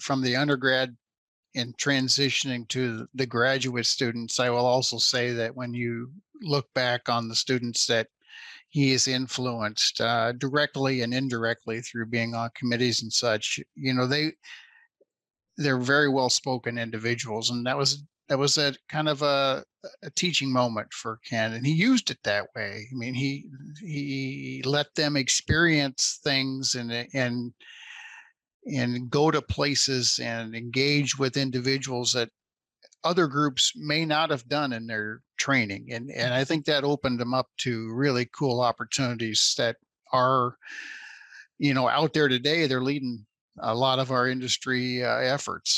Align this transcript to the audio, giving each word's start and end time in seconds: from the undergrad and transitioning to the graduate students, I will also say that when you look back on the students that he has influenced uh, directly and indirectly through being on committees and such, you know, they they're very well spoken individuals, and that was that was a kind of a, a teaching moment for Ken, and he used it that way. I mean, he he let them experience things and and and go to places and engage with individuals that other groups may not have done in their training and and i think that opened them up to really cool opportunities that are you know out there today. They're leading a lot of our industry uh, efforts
from 0.00 0.22
the 0.22 0.36
undergrad 0.36 0.96
and 1.54 1.76
transitioning 1.78 2.68
to 2.68 3.08
the 3.14 3.26
graduate 3.26 3.86
students, 3.86 4.38
I 4.38 4.50
will 4.50 4.66
also 4.66 4.98
say 4.98 5.32
that 5.32 5.54
when 5.54 5.74
you 5.74 6.10
look 6.40 6.72
back 6.74 7.08
on 7.08 7.28
the 7.28 7.34
students 7.34 7.86
that 7.86 8.08
he 8.70 8.92
has 8.92 9.08
influenced 9.08 10.00
uh, 10.00 10.32
directly 10.32 11.00
and 11.02 11.14
indirectly 11.14 11.80
through 11.80 12.06
being 12.06 12.34
on 12.34 12.50
committees 12.54 13.02
and 13.02 13.12
such, 13.12 13.58
you 13.74 13.94
know, 13.94 14.06
they 14.06 14.32
they're 15.56 15.78
very 15.78 16.08
well 16.08 16.30
spoken 16.30 16.78
individuals, 16.78 17.50
and 17.50 17.66
that 17.66 17.76
was 17.76 18.04
that 18.28 18.38
was 18.38 18.58
a 18.58 18.74
kind 18.88 19.08
of 19.08 19.22
a, 19.22 19.64
a 20.02 20.10
teaching 20.10 20.52
moment 20.52 20.92
for 20.92 21.18
Ken, 21.28 21.54
and 21.54 21.66
he 21.66 21.72
used 21.72 22.10
it 22.10 22.18
that 22.24 22.46
way. 22.54 22.86
I 22.92 22.94
mean, 22.94 23.14
he 23.14 23.46
he 23.80 24.62
let 24.64 24.94
them 24.94 25.16
experience 25.16 26.20
things 26.22 26.74
and 26.74 26.92
and 27.14 27.52
and 28.68 29.10
go 29.10 29.30
to 29.30 29.40
places 29.42 30.18
and 30.22 30.54
engage 30.54 31.18
with 31.18 31.36
individuals 31.36 32.12
that 32.12 32.30
other 33.04 33.26
groups 33.26 33.72
may 33.76 34.04
not 34.04 34.30
have 34.30 34.48
done 34.48 34.72
in 34.72 34.86
their 34.86 35.20
training 35.38 35.86
and 35.92 36.10
and 36.10 36.34
i 36.34 36.42
think 36.42 36.64
that 36.64 36.82
opened 36.82 37.18
them 37.18 37.32
up 37.32 37.46
to 37.56 37.92
really 37.92 38.28
cool 38.32 38.60
opportunities 38.60 39.54
that 39.56 39.76
are 40.12 40.56
you 41.58 41.74
know 41.74 41.88
out 41.88 42.12
there 42.12 42.28
today. 42.28 42.66
They're 42.66 42.80
leading 42.80 43.26
a 43.60 43.74
lot 43.74 43.98
of 43.98 44.10
our 44.10 44.28
industry 44.28 45.04
uh, 45.04 45.18
efforts 45.18 45.66